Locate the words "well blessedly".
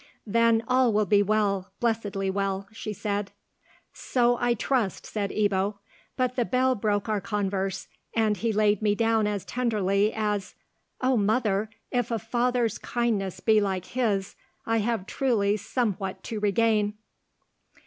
1.21-2.31